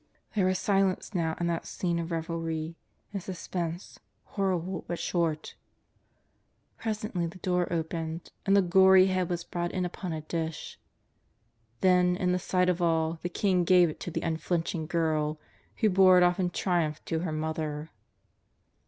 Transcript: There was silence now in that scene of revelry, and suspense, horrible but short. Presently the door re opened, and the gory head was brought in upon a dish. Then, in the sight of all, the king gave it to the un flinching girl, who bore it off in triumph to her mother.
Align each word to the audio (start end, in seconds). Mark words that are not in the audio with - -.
There 0.33 0.47
was 0.47 0.57
silence 0.57 1.13
now 1.13 1.35
in 1.39 1.45
that 1.45 1.67
scene 1.67 1.99
of 1.99 2.09
revelry, 2.11 2.75
and 3.13 3.21
suspense, 3.21 3.99
horrible 4.23 4.83
but 4.87 4.97
short. 4.97 5.53
Presently 6.79 7.27
the 7.27 7.37
door 7.37 7.67
re 7.69 7.77
opened, 7.77 8.31
and 8.43 8.57
the 8.57 8.63
gory 8.63 9.05
head 9.13 9.29
was 9.29 9.43
brought 9.43 9.71
in 9.71 9.85
upon 9.85 10.11
a 10.11 10.21
dish. 10.21 10.79
Then, 11.81 12.15
in 12.15 12.31
the 12.31 12.39
sight 12.39 12.67
of 12.67 12.81
all, 12.81 13.19
the 13.21 13.29
king 13.29 13.63
gave 13.63 13.89
it 13.91 13.99
to 13.99 14.09
the 14.09 14.23
un 14.23 14.37
flinching 14.37 14.87
girl, 14.87 15.39
who 15.75 15.89
bore 15.91 16.17
it 16.17 16.23
off 16.23 16.39
in 16.39 16.49
triumph 16.49 17.05
to 17.05 17.19
her 17.19 17.31
mother. 17.31 17.91